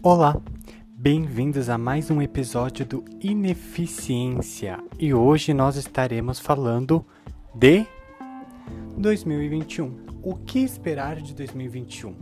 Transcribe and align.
Olá, 0.00 0.40
bem-vindos 0.88 1.68
a 1.68 1.76
mais 1.76 2.08
um 2.08 2.22
episódio 2.22 2.86
do 2.86 3.04
Ineficiência 3.20 4.78
e 4.96 5.12
hoje 5.12 5.52
nós 5.52 5.74
estaremos 5.74 6.38
falando 6.38 7.04
de 7.52 7.84
2021. 8.96 10.06
O 10.22 10.36
que 10.36 10.60
esperar 10.60 11.16
de 11.16 11.34
2021? 11.34 12.14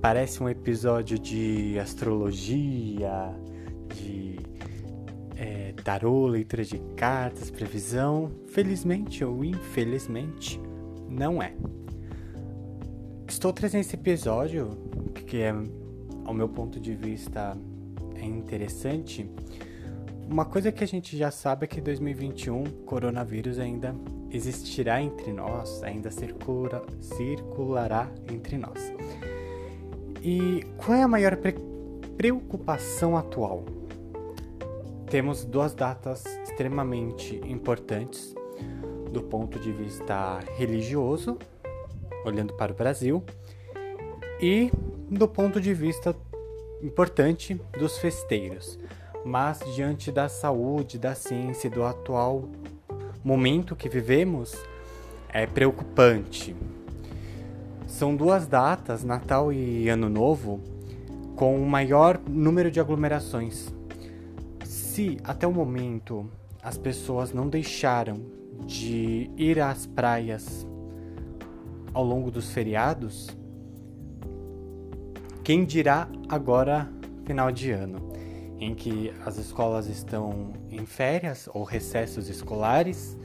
Parece 0.00 0.40
um 0.40 0.48
episódio 0.48 1.18
de 1.18 1.76
astrologia, 1.80 3.34
de 3.96 4.38
é, 5.34 5.72
tarô, 5.82 6.28
leitura 6.28 6.62
de 6.62 6.78
cartas, 6.96 7.50
previsão. 7.50 8.30
Felizmente 8.46 9.24
ou 9.24 9.44
infelizmente, 9.44 10.60
não 11.08 11.42
é. 11.42 11.56
Estou 13.26 13.52
trazendo 13.52 13.80
esse 13.80 13.96
episódio 13.96 14.70
que 15.26 15.38
é 15.38 15.52
ao 16.28 16.34
meu 16.34 16.46
ponto 16.46 16.78
de 16.78 16.94
vista, 16.94 17.56
é 18.14 18.22
interessante. 18.22 19.26
Uma 20.30 20.44
coisa 20.44 20.70
que 20.70 20.84
a 20.84 20.86
gente 20.86 21.16
já 21.16 21.30
sabe 21.30 21.64
é 21.64 21.66
que 21.66 21.80
2021 21.80 22.64
coronavírus 22.84 23.58
ainda 23.58 23.96
existirá 24.30 25.00
entre 25.00 25.32
nós, 25.32 25.82
ainda 25.82 26.10
circula, 26.10 26.84
circulará 27.00 28.10
entre 28.30 28.58
nós. 28.58 28.92
E 30.22 30.66
qual 30.76 30.98
é 30.98 31.02
a 31.02 31.08
maior 31.08 31.34
pre 31.38 31.54
preocupação 32.18 33.16
atual? 33.16 33.64
Temos 35.06 35.46
duas 35.46 35.72
datas 35.72 36.26
extremamente 36.42 37.40
importantes 37.46 38.34
do 39.10 39.22
ponto 39.22 39.58
de 39.58 39.72
vista 39.72 40.40
religioso, 40.58 41.38
olhando 42.26 42.52
para 42.52 42.70
o 42.70 42.74
Brasil, 42.74 43.24
e 44.42 44.70
do 45.10 45.26
ponto 45.26 45.60
de 45.60 45.72
vista 45.72 46.14
importante 46.82 47.60
dos 47.78 47.98
festeiros, 47.98 48.78
mas 49.24 49.60
diante 49.74 50.12
da 50.12 50.28
saúde, 50.28 50.98
da 50.98 51.14
ciência 51.14 51.68
e 51.68 51.70
do 51.70 51.82
atual 51.82 52.48
momento 53.24 53.74
que 53.74 53.88
vivemos, 53.88 54.54
é 55.30 55.46
preocupante. 55.46 56.54
São 57.86 58.14
duas 58.14 58.46
datas, 58.46 59.02
Natal 59.02 59.52
e 59.52 59.88
Ano 59.88 60.08
Novo, 60.08 60.60
com 61.34 61.60
o 61.60 61.66
maior 61.66 62.20
número 62.28 62.70
de 62.70 62.78
aglomerações. 62.78 63.72
Se 64.64 65.16
até 65.24 65.46
o 65.46 65.52
momento 65.52 66.30
as 66.62 66.76
pessoas 66.76 67.32
não 67.32 67.48
deixaram 67.48 68.20
de 68.66 69.30
ir 69.36 69.60
às 69.60 69.86
praias 69.86 70.66
ao 71.94 72.04
longo 72.04 72.30
dos 72.30 72.50
feriados, 72.50 73.28
quem 75.48 75.64
dirá 75.64 76.06
agora 76.28 76.86
final 77.24 77.50
de 77.50 77.70
ano, 77.70 78.12
em 78.60 78.74
que 78.74 79.10
as 79.24 79.38
escolas 79.38 79.86
estão 79.86 80.52
em 80.70 80.84
férias 80.84 81.48
ou 81.54 81.64
recessos 81.64 82.28
escolares, 82.28 83.16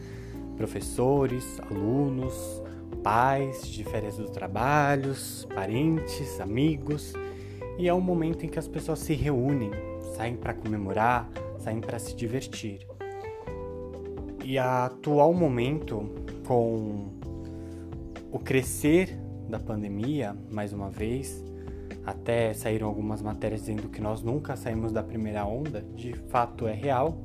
professores, 0.56 1.60
alunos, 1.70 2.64
pais 3.04 3.68
de 3.68 3.84
férias 3.84 4.16
dos 4.16 4.30
trabalhos, 4.30 5.46
parentes, 5.54 6.40
amigos, 6.40 7.12
e 7.78 7.90
é 7.90 7.94
um 7.94 8.00
momento 8.00 8.46
em 8.46 8.48
que 8.48 8.58
as 8.58 8.70
pessoas 8.70 9.00
se 9.00 9.14
reúnem, 9.14 9.72
saem 10.16 10.38
para 10.38 10.54
comemorar, 10.54 11.30
saem 11.60 11.82
para 11.82 12.00
se 12.00 12.16
divertir. 12.16 12.88
E 14.46 14.58
a 14.58 14.86
atual 14.86 15.34
momento 15.34 16.10
com 16.48 17.10
o 18.32 18.40
crescer 18.40 19.14
da 19.50 19.60
pandemia, 19.60 20.34
mais 20.50 20.72
uma 20.72 20.90
vez, 20.90 21.44
até 22.06 22.54
saíram 22.54 22.88
algumas 22.88 23.22
matérias 23.22 23.62
dizendo 23.62 23.90
que 23.90 24.02
nós 24.02 24.22
nunca 24.22 24.56
saímos 24.56 24.92
da 24.92 25.02
primeira 25.02 25.46
onda, 25.46 25.82
de 25.96 26.14
fato 26.30 26.68
é 26.68 26.74
real. 26.74 27.18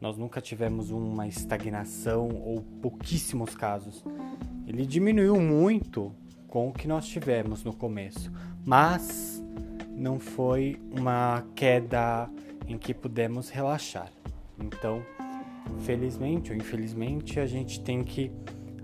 Nós 0.00 0.16
nunca 0.16 0.40
tivemos 0.40 0.90
uma 0.90 1.26
estagnação 1.26 2.28
ou 2.28 2.62
pouquíssimos 2.80 3.54
casos. 3.54 4.04
Ele 4.66 4.86
diminuiu 4.86 5.40
muito 5.40 6.12
com 6.48 6.68
o 6.68 6.72
que 6.72 6.86
nós 6.86 7.06
tivemos 7.06 7.64
no 7.64 7.72
começo, 7.72 8.30
mas 8.64 9.42
não 9.90 10.18
foi 10.18 10.80
uma 10.90 11.44
queda 11.54 12.28
em 12.66 12.78
que 12.78 12.94
pudemos 12.94 13.48
relaxar. 13.48 14.10
Então, 14.58 15.02
felizmente 15.80 16.50
ou 16.50 16.56
infelizmente, 16.56 17.40
a 17.40 17.46
gente 17.46 17.80
tem 17.80 18.02
que 18.04 18.22
ir 18.22 18.32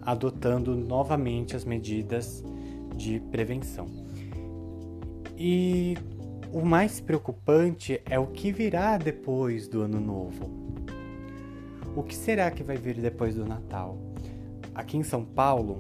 adotando 0.02 0.74
novamente 0.74 1.54
as 1.54 1.64
medidas 1.64 2.42
de 2.96 3.20
prevenção. 3.30 4.07
E 5.40 5.96
o 6.52 6.64
mais 6.64 7.00
preocupante 7.00 8.02
é 8.04 8.18
o 8.18 8.26
que 8.26 8.50
virá 8.50 8.98
depois 8.98 9.68
do 9.68 9.82
Ano 9.82 10.00
Novo. 10.00 10.50
O 11.94 12.02
que 12.02 12.14
será 12.14 12.50
que 12.50 12.64
vai 12.64 12.76
vir 12.76 12.96
depois 12.96 13.36
do 13.36 13.44
Natal? 13.46 13.96
Aqui 14.74 14.96
em 14.96 15.04
São 15.04 15.24
Paulo, 15.24 15.78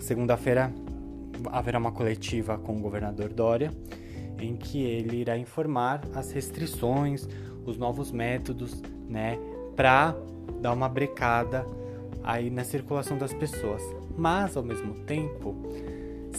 segunda-feira 0.00 0.72
haverá 1.52 1.78
uma 1.78 1.92
coletiva 1.92 2.58
com 2.58 2.76
o 2.76 2.80
governador 2.80 3.32
Dória, 3.32 3.70
em 4.38 4.56
que 4.56 4.82
ele 4.82 5.18
irá 5.18 5.38
informar 5.38 6.02
as 6.12 6.32
restrições, 6.32 7.28
os 7.64 7.76
novos 7.76 8.10
métodos, 8.10 8.82
né, 9.08 9.38
para 9.76 10.16
dar 10.60 10.72
uma 10.72 10.88
brecada 10.88 11.64
aí 12.22 12.50
na 12.50 12.64
circulação 12.64 13.16
das 13.16 13.32
pessoas. 13.32 13.82
Mas 14.16 14.56
ao 14.56 14.62
mesmo 14.62 14.94
tempo, 15.00 15.54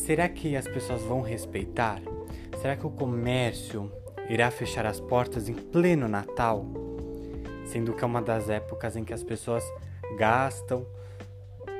Será 0.05 0.29
que 0.29 0.55
as 0.55 0.67
pessoas 0.67 1.01
vão 1.01 1.19
respeitar? 1.19 1.99
Será 2.61 2.75
que 2.75 2.85
o 2.85 2.91
comércio 2.91 3.91
irá 4.29 4.51
fechar 4.51 4.85
as 4.85 4.99
portas 4.99 5.49
em 5.49 5.55
pleno 5.55 6.07
Natal? 6.07 6.63
Sendo 7.65 7.91
que 7.91 8.03
é 8.03 8.05
uma 8.05 8.21
das 8.21 8.47
épocas 8.47 8.95
em 8.95 9.03
que 9.03 9.15
as 9.15 9.23
pessoas 9.23 9.63
gastam, 10.15 10.85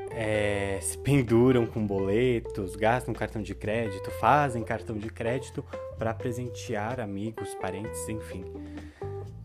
é, 0.10 0.80
se 0.82 0.98
penduram 0.98 1.68
com 1.68 1.86
boletos, 1.86 2.76
gastam 2.76 3.14
cartão 3.14 3.44
de 3.44 3.54
crédito, 3.54 4.10
fazem 4.10 4.64
cartão 4.64 4.98
de 4.98 5.10
crédito 5.12 5.64
para 5.96 6.12
presentear 6.12 7.00
amigos, 7.00 7.54
parentes, 7.54 8.10
enfim. 8.10 8.44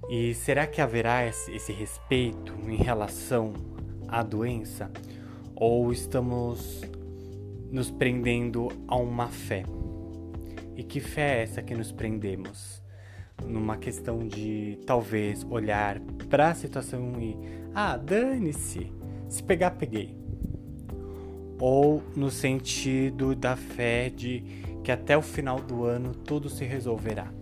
E 0.08 0.32
será 0.32 0.66
que 0.66 0.80
haverá 0.80 1.26
esse, 1.26 1.54
esse 1.54 1.70
respeito 1.70 2.54
em 2.66 2.76
relação 2.76 3.52
à 4.08 4.22
doença? 4.22 4.90
Ou 5.54 5.92
estamos 5.92 6.80
nos 7.70 7.90
prendendo 7.90 8.68
a 8.88 8.96
uma 8.96 9.28
fé. 9.28 9.64
E 10.76 10.82
que 10.82 11.00
fé 11.00 11.38
é 11.38 11.42
essa 11.42 11.62
que 11.62 11.74
nos 11.74 11.92
prendemos? 11.92 12.82
Numa 13.46 13.76
questão 13.76 14.26
de 14.26 14.78
talvez 14.86 15.44
olhar 15.48 16.00
para 16.28 16.48
a 16.48 16.54
situação 16.54 17.20
e 17.20 17.36
ah, 17.74 17.96
dane-se, 17.96 18.92
se 19.28 19.42
pegar, 19.42 19.72
peguei. 19.72 20.14
Ou 21.58 22.02
no 22.16 22.30
sentido 22.30 23.34
da 23.34 23.56
fé 23.56 24.08
de 24.08 24.42
que 24.82 24.90
até 24.90 25.16
o 25.16 25.22
final 25.22 25.60
do 25.60 25.84
ano 25.84 26.14
tudo 26.14 26.48
se 26.48 26.64
resolverá, 26.64 27.32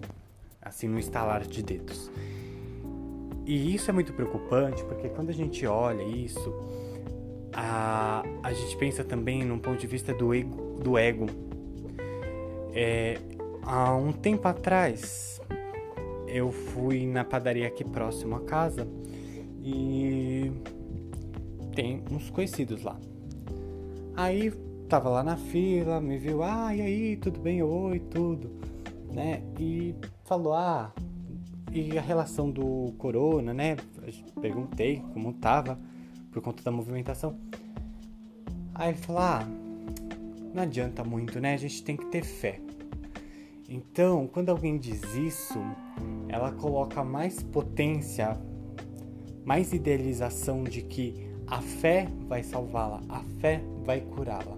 assim 0.61 0.89
no 0.89 0.99
estalar 0.99 1.47
de 1.47 1.63
dedos. 1.63 2.11
E 3.47 3.75
isso 3.75 3.91
é 3.91 3.95
muito 3.95 4.13
preocupante 4.13 4.85
porque 4.85 5.09
quando 5.09 5.31
a 5.31 5.33
gente 5.33 5.67
olha 5.67 6.03
isso, 6.03 6.53
a, 7.53 8.23
a 8.43 8.53
gente 8.53 8.77
pensa 8.77 9.05
também 9.05 9.45
num 9.45 9.59
ponto 9.59 9.79
de 9.79 9.87
vista 9.87 10.13
do 10.13 10.35
ego. 10.35 10.79
Do 10.83 10.99
ego. 10.99 11.27
É, 12.73 13.19
há 13.63 13.95
um 13.95 14.13
tempo 14.13 14.47
atrás, 14.47 15.41
eu 16.27 16.53
fui 16.53 17.07
na 17.07 17.25
padaria 17.25 17.67
aqui 17.67 17.85
próximo 17.85 18.37
a 18.37 18.41
casa 18.41 18.87
e 19.63 20.53
tem 21.75 22.03
uns 22.11 22.31
conhecidos 22.31 22.83
lá. 22.83 22.99
Aí 24.17 24.51
tava 24.89 25.09
lá 25.09 25.23
na 25.23 25.37
fila, 25.37 26.01
me 26.01 26.19
viu, 26.19 26.43
ah, 26.43 26.75
e 26.75 26.81
aí, 26.81 27.17
tudo 27.17 27.41
bem? 27.41 27.63
Oi, 27.63 27.99
tudo, 28.01 28.51
né? 29.13 29.43
E 29.59 29.95
falou, 30.25 30.55
ah, 30.55 30.93
e 31.73 31.99
a 31.99 32.01
relação 32.01 32.51
do 32.51 32.93
corona, 32.99 33.53
né? 33.53 33.77
Perguntei 34.41 35.03
como 35.13 35.33
tava 35.35 35.79
por 36.31 36.43
conta 36.43 36.63
da 36.63 36.71
movimentação. 36.71 37.39
Aí 38.75 38.91
ele 38.91 38.99
falou: 38.99 39.23
ah, 39.23 39.47
não 40.55 40.63
adianta 40.63 41.05
muito, 41.05 41.41
né? 41.41 41.55
A 41.55 41.57
gente 41.57 41.83
tem 41.83 41.97
que 41.97 42.07
ter 42.07 42.25
fé. 42.25 42.61
Então, 43.69 44.27
quando 44.27 44.49
alguém 44.49 44.79
diz 44.79 45.03
isso, 45.15 45.59
ela 46.29 46.53
coloca 46.53 47.05
mais 47.05 47.43
potência, 47.43 48.41
mais 49.45 49.73
idealização 49.73 50.65
de 50.65 50.83
que 50.83 51.29
a 51.47 51.61
fé 51.61 52.09
vai 52.27 52.43
salvá-la, 52.43 53.03
a 53.09 53.21
fé 53.41 53.63
vai 53.85 54.01
curá-la. 54.01 54.58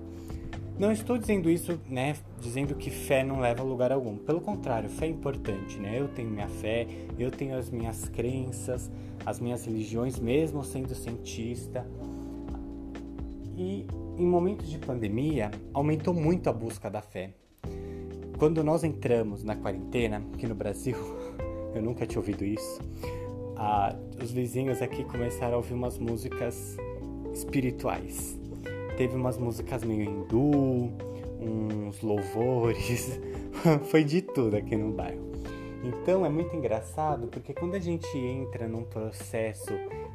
Não 0.80 0.90
estou 0.90 1.18
dizendo 1.18 1.50
isso, 1.50 1.78
né, 1.90 2.16
dizendo 2.40 2.74
que 2.74 2.88
fé 2.88 3.22
não 3.22 3.38
leva 3.38 3.60
a 3.60 3.62
lugar 3.62 3.92
algum. 3.92 4.16
Pelo 4.16 4.40
contrário, 4.40 4.88
fé 4.88 5.04
é 5.04 5.10
importante, 5.10 5.78
né? 5.78 6.00
Eu 6.00 6.08
tenho 6.08 6.30
minha 6.30 6.48
fé, 6.48 6.86
eu 7.18 7.30
tenho 7.30 7.54
as 7.54 7.68
minhas 7.68 8.08
crenças, 8.08 8.90
as 9.26 9.38
minhas 9.38 9.66
religiões, 9.66 10.18
mesmo 10.18 10.64
sendo 10.64 10.94
cientista. 10.94 11.86
E 13.58 13.86
em 14.16 14.26
momentos 14.26 14.70
de 14.70 14.78
pandemia, 14.78 15.50
aumentou 15.74 16.14
muito 16.14 16.48
a 16.48 16.52
busca 16.52 16.88
da 16.88 17.02
fé. 17.02 17.34
quando 18.38 18.64
nós 18.64 18.82
entramos 18.82 19.44
na 19.44 19.56
quarentena, 19.56 20.24
aqui 20.32 20.46
no 20.46 20.54
Brasil, 20.54 20.96
eu 21.76 21.82
nunca 21.82 22.06
tinha 22.06 22.18
ouvido 22.18 22.42
isso, 22.42 22.80
ah, 23.54 23.94
os 24.18 24.32
vizinhos 24.32 24.80
aqui 24.80 25.04
começaram 25.04 25.52
a 25.52 25.56
ouvir 25.58 25.74
umas 25.74 25.98
músicas 25.98 26.78
espirituais. 27.34 28.39
Teve 29.00 29.16
umas 29.16 29.38
músicas 29.38 29.82
meio 29.82 30.02
hindu, 30.02 30.92
uns 31.40 32.02
louvores, 32.02 33.18
foi 33.88 34.04
de 34.04 34.20
tudo 34.20 34.58
aqui 34.58 34.76
no 34.76 34.92
bairro. 34.92 35.32
Então 35.82 36.26
é 36.26 36.28
muito 36.28 36.54
engraçado 36.54 37.26
porque 37.28 37.54
quando 37.54 37.76
a 37.76 37.78
gente 37.78 38.14
entra 38.18 38.68
num 38.68 38.84
processo 38.84 39.72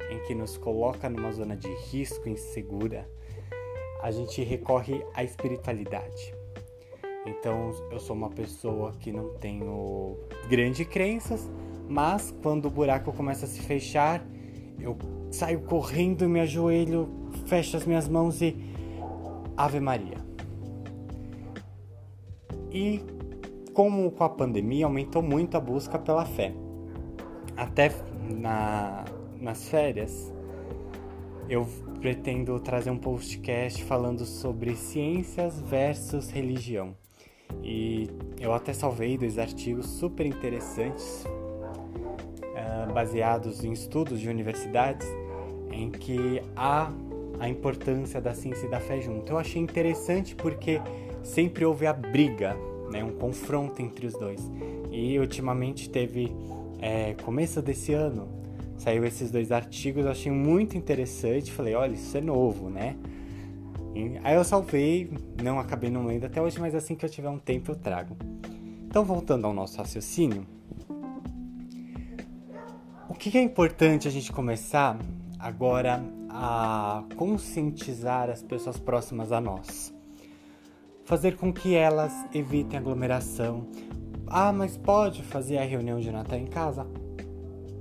em 0.08 0.20
que 0.20 0.36
nos 0.36 0.56
coloca 0.56 1.10
numa 1.10 1.32
zona 1.32 1.56
de 1.56 1.66
risco 1.90 2.28
insegura, 2.28 3.10
a 4.00 4.12
gente 4.12 4.40
recorre 4.44 5.04
à 5.14 5.24
espiritualidade. 5.24 6.32
Então 7.26 7.72
eu 7.90 7.98
sou 7.98 8.14
uma 8.14 8.30
pessoa 8.30 8.92
que 9.00 9.10
não 9.10 9.30
tenho 9.30 10.16
grandes 10.48 10.86
crenças, 10.86 11.50
mas 11.88 12.32
quando 12.40 12.66
o 12.66 12.70
buraco 12.70 13.12
começa 13.12 13.46
a 13.46 13.48
se 13.48 13.60
fechar, 13.62 14.24
eu 14.78 14.96
saio 15.32 15.62
correndo, 15.62 16.28
me 16.28 16.38
ajoelho, 16.38 17.08
fecho 17.46 17.76
as 17.76 17.84
minhas 17.84 18.08
mãos 18.08 18.40
e 18.40 18.75
Ave 19.56 19.80
Maria. 19.80 20.18
E 22.70 23.00
como 23.72 24.10
com 24.10 24.24
a 24.24 24.28
pandemia 24.28 24.86
aumentou 24.86 25.22
muito 25.22 25.56
a 25.56 25.60
busca 25.60 25.98
pela 25.98 26.24
fé. 26.24 26.54
Até 27.56 27.90
na, 28.38 29.04
nas 29.40 29.68
férias 29.68 30.32
eu 31.48 31.66
pretendo 32.00 32.58
trazer 32.60 32.90
um 32.90 32.98
podcast 32.98 33.82
falando 33.84 34.24
sobre 34.24 34.74
ciências 34.76 35.60
versus 35.60 36.30
religião. 36.30 36.96
E 37.62 38.08
eu 38.40 38.52
até 38.52 38.72
salvei 38.72 39.16
dois 39.16 39.38
artigos 39.38 39.86
super 39.86 40.26
interessantes, 40.26 41.24
uh, 41.24 42.92
baseados 42.92 43.64
em 43.64 43.72
estudos 43.72 44.20
de 44.20 44.28
universidades, 44.28 45.06
em 45.70 45.90
que 45.90 46.42
há 46.56 46.90
a 47.38 47.48
importância 47.48 48.20
da 48.20 48.34
ciência 48.34 48.66
e 48.66 48.70
da 48.70 48.80
fé 48.80 49.00
junto. 49.00 49.32
Eu 49.32 49.38
achei 49.38 49.60
interessante 49.60 50.34
porque 50.34 50.80
sempre 51.22 51.64
houve 51.64 51.86
a 51.86 51.92
briga, 51.92 52.56
né, 52.90 53.02
um 53.02 53.12
confronto 53.12 53.80
entre 53.82 54.06
os 54.06 54.14
dois. 54.14 54.40
E 54.90 55.18
ultimamente 55.18 55.90
teve, 55.90 56.32
é, 56.80 57.14
começo 57.24 57.60
desse 57.60 57.92
ano, 57.92 58.28
saiu 58.76 59.04
esses 59.04 59.30
dois 59.30 59.52
artigos, 59.52 60.04
eu 60.04 60.10
achei 60.10 60.32
muito 60.32 60.76
interessante. 60.76 61.52
Falei, 61.52 61.74
olha, 61.74 61.94
isso 61.94 62.16
é 62.16 62.20
novo, 62.20 62.70
né? 62.70 62.96
Aí 64.22 64.34
eu 64.34 64.44
salvei, 64.44 65.10
não 65.42 65.58
acabei 65.58 65.88
não 65.88 66.04
lendo 66.04 66.26
até 66.26 66.40
hoje, 66.40 66.60
mas 66.60 66.74
assim 66.74 66.94
que 66.94 67.04
eu 67.04 67.08
tiver 67.08 67.30
um 67.30 67.38
tempo 67.38 67.70
eu 67.70 67.76
trago. 67.76 68.14
Então, 68.86 69.04
voltando 69.04 69.46
ao 69.46 69.54
nosso 69.54 69.78
raciocínio, 69.78 70.46
o 73.08 73.14
que 73.14 73.36
é 73.38 73.42
importante 73.42 74.06
a 74.06 74.10
gente 74.10 74.30
começar 74.30 74.98
agora 75.38 76.02
a 76.38 77.02
conscientizar 77.16 78.28
as 78.28 78.42
pessoas 78.42 78.78
próximas 78.78 79.32
a 79.32 79.40
nós? 79.40 79.94
Fazer 81.04 81.36
com 81.36 81.52
que 81.52 81.74
elas 81.74 82.12
evitem 82.34 82.78
aglomeração. 82.78 83.66
Ah, 84.26 84.52
mas 84.52 84.76
pode 84.76 85.22
fazer 85.22 85.56
a 85.56 85.64
reunião 85.64 85.98
de 85.98 86.10
Natal 86.10 86.38
em 86.38 86.46
casa? 86.46 86.86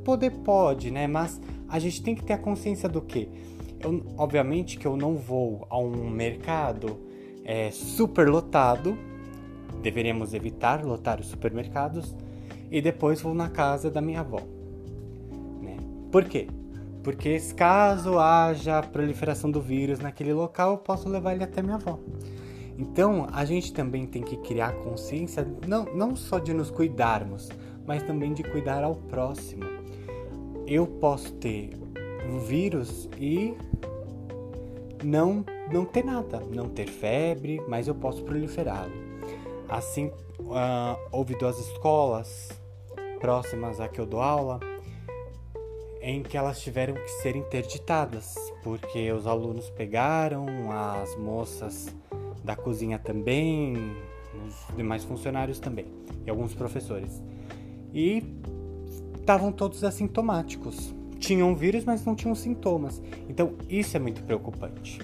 Poder 0.05 0.31
pode, 0.31 0.89
né? 0.89 1.05
Mas 1.05 1.41
a 1.67 1.79
gente 1.79 2.01
tem 2.01 2.15
que 2.15 2.23
ter 2.23 2.33
a 2.33 2.37
consciência 2.37 2.87
do 2.87 3.01
que? 3.01 3.29
Obviamente 4.17 4.77
que 4.77 4.85
eu 4.87 4.95
não 4.95 5.17
vou 5.17 5.67
a 5.69 5.77
um 5.77 6.09
mercado 6.09 6.97
é, 7.43 7.71
super 7.71 8.29
lotado, 8.29 8.97
deveríamos 9.81 10.33
evitar 10.33 10.83
lotar 10.83 11.19
os 11.19 11.27
supermercados, 11.27 12.15
e 12.71 12.81
depois 12.81 13.21
vou 13.21 13.33
na 13.33 13.49
casa 13.49 13.91
da 13.91 14.01
minha 14.01 14.21
avó. 14.21 14.39
Né? 15.61 15.77
Por 16.11 16.23
quê? 16.25 16.47
Porque 17.05 17.39
caso 17.55 18.17
haja 18.17 18.81
proliferação 18.81 19.51
do 19.51 19.61
vírus 19.61 19.99
naquele 19.99 20.33
local, 20.33 20.71
eu 20.71 20.77
posso 20.79 21.07
levar 21.07 21.35
ele 21.35 21.43
até 21.43 21.61
minha 21.61 21.75
avó. 21.75 21.99
Então, 22.79 23.27
a 23.31 23.45
gente 23.45 23.71
também 23.71 24.07
tem 24.07 24.23
que 24.23 24.35
criar 24.37 24.73
consciência, 24.77 25.47
não, 25.67 25.85
não 25.93 26.15
só 26.15 26.39
de 26.39 26.51
nos 26.51 26.71
cuidarmos, 26.71 27.47
mas 27.85 28.01
também 28.01 28.33
de 28.33 28.41
cuidar 28.41 28.83
ao 28.83 28.95
próximo. 28.95 29.63
Eu 30.65 30.87
posso 30.87 31.31
ter 31.33 31.77
um 32.27 32.39
vírus 32.39 33.07
e 33.19 33.55
não 35.03 35.45
não 35.71 35.85
ter 35.85 36.03
nada, 36.03 36.41
não 36.51 36.69
ter 36.69 36.87
febre, 36.87 37.61
mas 37.67 37.87
eu 37.87 37.93
posso 37.93 38.23
proliferá-lo. 38.23 38.91
Assim, 39.69 40.07
uh, 40.39 40.97
houve 41.11 41.37
duas 41.37 41.59
escolas 41.59 42.49
próximas 43.19 43.79
a 43.79 43.87
que 43.87 44.01
eu 44.01 44.07
dou 44.07 44.21
aula 44.21 44.59
em 46.07 46.21
que 46.21 46.37
elas 46.37 46.61
tiveram 46.61 46.93
que 46.93 47.09
ser 47.23 47.35
interditadas 47.35 48.35
porque 48.61 49.11
os 49.11 49.25
alunos 49.25 49.71
pegaram, 49.71 50.45
as 50.71 51.17
moças 51.17 51.87
da 52.43 52.55
cozinha 52.55 52.99
também, 52.99 53.75
os 54.45 54.75
demais 54.77 55.03
funcionários 55.03 55.59
também 55.59 55.87
e 56.23 56.29
alguns 56.29 56.53
professores 56.53 57.23
e 57.91 58.23
estavam 59.15 59.51
todos 59.51 59.83
assintomáticos 59.83 60.93
tinham 61.17 61.55
vírus, 61.55 61.83
mas 61.83 62.05
não 62.05 62.13
tinham 62.13 62.35
sintomas. 62.35 63.01
Então, 63.27 63.53
isso 63.67 63.97
é 63.97 63.99
muito 63.99 64.21
preocupante. 64.21 65.01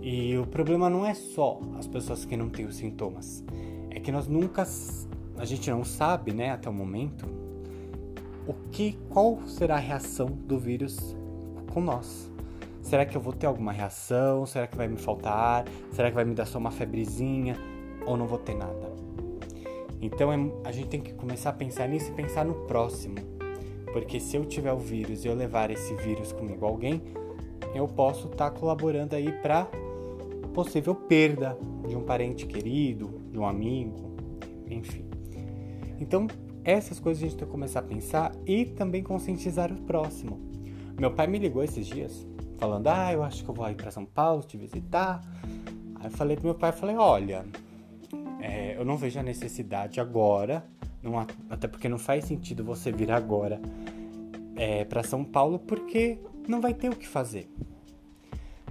E 0.00 0.34
o 0.38 0.46
problema 0.46 0.88
não 0.88 1.04
é 1.04 1.12
só 1.12 1.60
as 1.78 1.86
pessoas 1.86 2.24
que 2.24 2.38
não 2.38 2.48
têm 2.48 2.64
os 2.64 2.76
sintomas. 2.76 3.44
É 3.90 4.00
que 4.00 4.10
nós 4.10 4.26
nunca 4.26 4.64
a 5.36 5.44
gente 5.44 5.68
não 5.70 5.84
sabe, 5.84 6.32
né, 6.32 6.52
até 6.52 6.70
o 6.70 6.72
momento, 6.72 7.26
o 8.46 8.54
que 8.70 8.98
qual 9.08 9.46
será 9.46 9.76
a 9.76 9.78
reação 9.78 10.26
do 10.26 10.58
vírus 10.58 11.16
com 11.72 11.80
nós. 11.80 12.30
Será 12.82 13.06
que 13.06 13.16
eu 13.16 13.20
vou 13.20 13.32
ter 13.32 13.46
alguma 13.46 13.72
reação? 13.72 14.44
Será 14.44 14.66
que 14.66 14.76
vai 14.76 14.86
me 14.86 14.96
faltar 14.96 15.32
ar? 15.32 15.64
Será 15.92 16.10
que 16.10 16.14
vai 16.14 16.24
me 16.24 16.34
dar 16.34 16.46
só 16.46 16.58
uma 16.58 16.70
febrezinha 16.70 17.56
ou 18.06 18.16
não 18.16 18.26
vou 18.26 18.38
ter 18.38 18.54
nada? 18.54 18.92
Então 20.00 20.32
é, 20.32 20.36
a 20.64 20.72
gente 20.72 20.88
tem 20.88 21.00
que 21.00 21.14
começar 21.14 21.50
a 21.50 21.54
pensar 21.54 21.88
nisso 21.88 22.10
e 22.10 22.14
pensar 22.14 22.44
no 22.44 22.54
próximo 22.66 23.34
porque 23.94 24.18
se 24.18 24.36
eu 24.36 24.44
tiver 24.44 24.72
o 24.72 24.78
vírus 24.78 25.24
e 25.24 25.28
eu 25.28 25.34
levar 25.36 25.70
esse 25.70 25.94
vírus 25.94 26.32
comigo 26.32 26.66
a 26.66 26.68
alguém, 26.68 27.00
eu 27.76 27.86
posso 27.86 28.26
estar 28.26 28.50
tá 28.50 28.58
colaborando 28.58 29.14
aí 29.14 29.30
para 29.30 29.68
possível 30.52 30.96
perda 30.96 31.56
de 31.86 31.94
um 31.94 32.02
parente 32.02 32.44
querido, 32.44 33.20
de 33.30 33.38
um 33.38 33.46
amigo, 33.46 34.16
enfim. 34.68 35.04
Então, 36.00 36.26
essas 36.64 36.98
coisas 36.98 37.22
a 37.22 37.26
gente 37.26 37.36
tem 37.36 37.46
que 37.46 37.52
começar 37.52 37.80
a 37.80 37.82
pensar 37.82 38.32
e 38.46 38.64
também 38.64 39.02
conscientizar 39.02 39.72
o 39.72 39.76
próximo. 39.82 40.40
Meu 40.98 41.10
pai 41.12 41.26
me 41.26 41.38
ligou 41.38 41.62
esses 41.62 41.86
dias, 41.86 42.26
falando: 42.58 42.86
"Ah, 42.88 43.12
eu 43.12 43.22
acho 43.22 43.44
que 43.44 43.50
eu 43.50 43.54
vou 43.54 43.68
ir 43.70 43.74
para 43.74 43.90
São 43.90 44.04
Paulo 44.04 44.42
te 44.42 44.56
visitar". 44.56 45.20
Aí 45.96 46.06
eu 46.06 46.10
falei 46.10 46.36
pro 46.36 46.46
meu 46.46 46.54
pai, 46.54 46.72
falei: 46.72 46.96
"Olha, 46.96 47.44
é, 48.40 48.76
eu 48.76 48.84
não 48.84 48.96
vejo 48.96 49.18
a 49.20 49.22
necessidade 49.22 50.00
agora 50.00 50.64
não, 51.04 51.26
até 51.50 51.68
porque 51.68 51.86
não 51.86 51.98
faz 51.98 52.24
sentido 52.24 52.64
você 52.64 52.90
vir 52.90 53.12
agora 53.12 53.60
é, 54.56 54.86
para 54.86 55.02
São 55.02 55.22
Paulo 55.22 55.58
porque 55.58 56.18
não 56.48 56.62
vai 56.62 56.72
ter 56.72 56.88
o 56.88 56.96
que 56.96 57.06
fazer. 57.06 57.46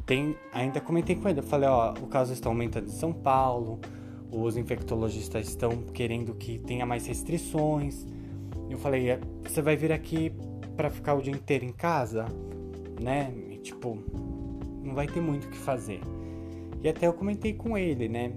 Tem, 0.03 0.35
ainda 0.51 0.81
comentei 0.81 1.15
com 1.15 1.29
ele, 1.29 1.39
eu 1.39 1.43
falei, 1.43 1.69
ó, 1.69 1.93
o 1.93 2.07
caso 2.07 2.33
está 2.33 2.49
aumentando 2.49 2.87
em 2.87 2.91
São 2.91 3.13
Paulo, 3.13 3.79
os 4.33 4.57
infectologistas 4.57 5.47
estão 5.47 5.83
querendo 5.93 6.33
que 6.33 6.57
tenha 6.59 6.85
mais 6.85 7.05
restrições. 7.05 8.05
Eu 8.69 8.77
falei, 8.77 9.11
é, 9.11 9.19
você 9.43 9.61
vai 9.61 9.75
vir 9.75 9.91
aqui 9.91 10.31
para 10.75 10.89
ficar 10.89 11.13
o 11.13 11.21
dia 11.21 11.33
inteiro 11.33 11.65
em 11.65 11.71
casa, 11.71 12.25
né? 12.99 13.31
E, 13.51 13.57
tipo, 13.57 13.97
não 14.83 14.95
vai 14.95 15.07
ter 15.07 15.21
muito 15.21 15.45
o 15.45 15.49
que 15.49 15.57
fazer. 15.57 16.01
E 16.81 16.89
até 16.89 17.07
eu 17.07 17.13
comentei 17.13 17.53
com 17.53 17.77
ele, 17.77 18.09
né? 18.09 18.33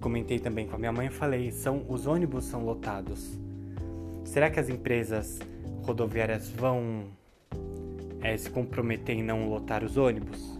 comentei 0.00 0.38
também 0.38 0.66
com 0.66 0.76
a 0.76 0.78
minha 0.78 0.92
mãe 0.92 1.08
e 1.08 1.10
falei, 1.10 1.50
são 1.50 1.84
os 1.88 2.06
ônibus 2.06 2.44
são 2.44 2.64
lotados. 2.64 3.38
Será 4.24 4.50
que 4.50 4.60
as 4.60 4.68
empresas 4.68 5.38
rodoviárias 5.82 6.48
vão 6.48 7.04
é, 8.20 8.36
se 8.36 8.50
comprometer 8.50 9.16
em 9.16 9.22
não 9.22 9.48
lotar 9.48 9.82
os 9.82 9.96
ônibus? 9.96 10.58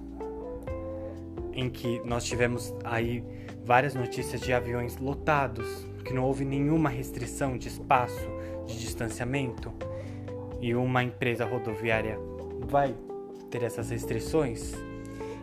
Em 1.52 1.68
que 1.68 2.00
nós 2.04 2.24
tivemos 2.24 2.74
aí 2.84 3.22
várias 3.68 3.92
notícias 3.92 4.40
de 4.40 4.50
aviões 4.50 4.96
lotados, 4.96 5.84
que 6.02 6.14
não 6.14 6.24
houve 6.24 6.42
nenhuma 6.42 6.88
restrição 6.88 7.58
de 7.58 7.68
espaço, 7.68 8.26
de 8.66 8.80
distanciamento, 8.80 9.70
e 10.58 10.74
uma 10.74 11.04
empresa 11.04 11.44
rodoviária 11.44 12.18
vai 12.60 12.94
ter 13.50 13.62
essas 13.62 13.90
restrições 13.90 14.72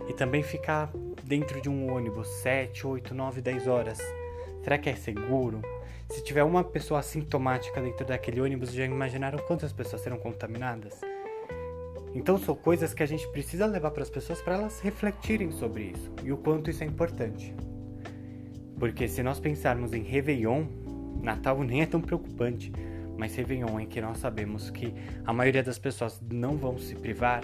e 0.10 0.14
também 0.14 0.42
ficar 0.42 0.92
dentro 1.24 1.62
de 1.62 1.70
um 1.70 1.94
ônibus 1.94 2.28
7, 2.42 2.88
8, 2.88 3.14
9, 3.14 3.42
10 3.42 3.68
horas? 3.68 4.00
Será 4.64 4.80
que 4.80 4.90
é 4.90 4.96
seguro? 4.96 5.62
Se 6.10 6.24
tiver 6.24 6.44
uma 6.44 6.64
pessoa 6.64 7.02
assintomática 7.02 7.80
dentro 7.80 8.08
daquele 8.08 8.42
ônibus, 8.42 8.74
já 8.74 8.86
imaginaram 8.86 9.38
quantas 9.46 9.72
pessoas 9.72 10.02
serão 10.02 10.18
contaminadas? 10.18 11.00
Então 12.16 12.40
são 12.40 12.56
coisas 12.56 12.92
que 12.92 13.04
a 13.04 13.08
gente 13.08 13.28
precisa 13.28 13.68
levar 13.68 13.92
para 13.92 14.02
as 14.02 14.10
pessoas 14.10 14.42
para 14.42 14.56
elas 14.56 14.80
refletirem 14.80 15.52
sobre 15.52 15.94
isso 15.96 16.12
e 16.24 16.32
o 16.32 16.38
quanto 16.38 16.72
isso 16.72 16.84
é 16.84 16.88
importante. 16.88 17.54
Porque 18.80 19.08
se 19.08 19.24
nós 19.24 19.40
pensarmos 19.40 19.94
em 19.94 20.04
Réveillon, 20.04 20.66
Natal 21.22 21.64
nem 21.64 21.82
é 21.82 21.86
tão 21.86 22.02
preocupante, 22.02 22.72
mas 23.18 23.36
Réveillon 23.36 23.80
em 23.80 23.88
que 23.88 24.02
nós 24.02 24.18
sabemos 24.18 24.70
que 24.70 24.94
a 25.26 25.34
maioria 25.34 25.64
das 25.64 25.80
pessoas 25.80 26.22
não 26.32 26.58
vão 26.58 26.78
se 26.78 26.96
privar, 26.96 27.42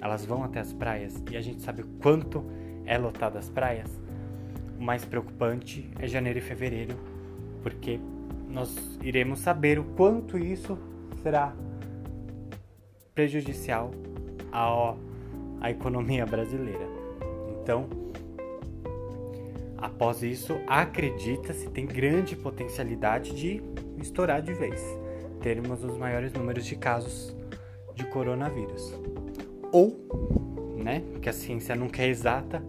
elas 0.00 0.24
vão 0.24 0.42
até 0.42 0.60
as 0.60 0.72
praias 0.72 1.22
e 1.30 1.36
a 1.36 1.40
gente 1.40 1.62
sabe 1.62 1.82
o 1.82 1.86
quanto 2.00 2.44
é 2.84 2.98
lotada 2.98 3.38
as 3.38 3.48
praias. 3.48 3.88
O 4.78 4.82
mais 4.82 5.04
preocupante 5.04 5.88
é 5.98 6.08
janeiro 6.08 6.38
e 6.38 6.42
fevereiro, 6.42 6.96
porque 7.62 8.00
nós 8.48 8.98
iremos 9.02 9.38
saber 9.38 9.78
o 9.78 9.84
quanto 9.84 10.36
isso 10.36 10.76
será 11.22 11.54
prejudicial 13.14 13.92
à, 14.50 14.94
à 15.60 15.70
economia 15.70 16.26
brasileira. 16.26 16.86
Então, 17.60 17.88
após 19.82 20.22
isso, 20.22 20.60
acredita-se 20.68 21.68
tem 21.68 21.84
grande 21.84 22.36
potencialidade 22.36 23.34
de 23.34 23.60
estourar 23.98 24.40
de 24.40 24.54
vez, 24.54 24.80
termos 25.40 25.82
os 25.82 25.98
maiores 25.98 26.32
números 26.32 26.64
de 26.64 26.76
casos 26.76 27.36
de 27.92 28.04
coronavírus. 28.06 28.94
Ou, 29.72 29.98
né, 30.76 31.02
que 31.20 31.28
a 31.28 31.32
ciência 31.32 31.74
nunca 31.74 32.00
é 32.02 32.06
exata, 32.06 32.62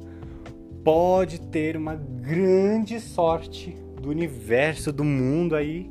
pode 0.83 1.39
ter 1.39 1.77
uma 1.77 1.95
grande 1.95 2.99
sorte 2.99 3.77
do 4.01 4.09
universo, 4.09 4.91
do 4.91 5.03
mundo 5.03 5.55
aí, 5.55 5.89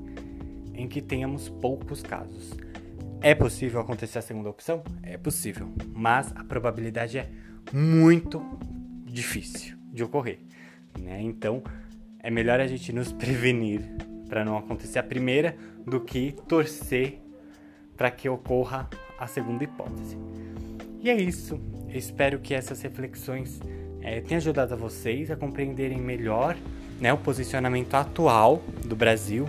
em 0.75 0.88
que 0.88 1.00
tenhamos 1.00 1.49
poucos 1.49 2.02
casos. 2.02 2.52
É 3.21 3.33
possível 3.33 3.81
acontecer 3.81 4.19
a 4.19 4.23
segunda 4.23 4.50
opção? 4.50 4.83
É 5.05 5.17
possível, 5.17 5.69
mas 5.95 6.33
a 6.35 6.43
probabilidade 6.43 7.17
é 7.17 7.31
muito 7.73 8.45
difícil 9.05 9.76
de 9.93 10.02
ocorrer. 10.02 10.41
Né? 10.99 11.20
Então, 11.22 11.62
é 12.18 12.30
melhor 12.30 12.61
a 12.61 12.66
gente 12.66 12.92
nos 12.92 13.12
prevenir 13.12 13.82
para 14.28 14.44
não 14.44 14.56
acontecer 14.56 14.99
a 14.99 15.02
primeira 15.02 15.56
do 15.87 16.00
que 16.00 16.34
torcer 16.49 17.20
para 17.96 18.11
que 18.11 18.28
ocorra 18.28 18.88
a 19.18 19.26
segunda 19.26 19.64
hipótese. 19.64 20.16
E 21.00 21.11
é 21.11 21.14
isso. 21.14 21.61
Eu 21.88 21.99
espero 21.99 22.38
que 22.38 22.54
essas 22.54 22.80
reflexões 22.80 23.61
é, 24.00 24.20
tenham 24.20 24.38
ajudado 24.38 24.75
a 24.75 24.76
vocês 24.76 25.30
a 25.30 25.37
compreenderem 25.37 25.99
melhor 25.99 26.56
né, 27.00 27.12
o 27.12 27.18
posicionamento 27.18 27.94
atual 27.94 28.62
do 28.84 28.96
Brasil 28.96 29.46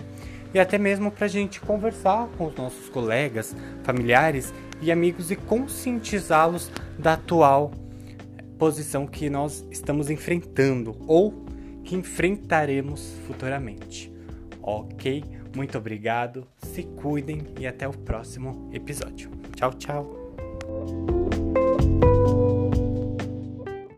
e 0.52 0.60
até 0.60 0.78
mesmo 0.78 1.10
para 1.10 1.24
a 1.24 1.28
gente 1.28 1.60
conversar 1.60 2.28
com 2.36 2.46
os 2.46 2.54
nossos 2.54 2.88
colegas, 2.88 3.56
familiares 3.82 4.52
e 4.80 4.92
amigos 4.92 5.30
e 5.30 5.36
conscientizá-los 5.36 6.70
da 6.98 7.14
atual 7.14 7.72
posição 8.58 9.06
que 9.06 9.28
nós 9.28 9.66
estamos 9.70 10.10
enfrentando 10.10 10.96
ou 11.06 11.44
que 11.82 11.94
enfrentaremos 11.94 13.14
futuramente. 13.26 14.12
Ok? 14.62 15.22
Muito 15.54 15.78
obrigado, 15.78 16.46
se 16.58 16.82
cuidem 16.82 17.42
e 17.60 17.66
até 17.66 17.86
o 17.86 17.92
próximo 17.92 18.68
episódio. 18.72 19.30
Tchau, 19.54 19.72
tchau! 19.74 21.13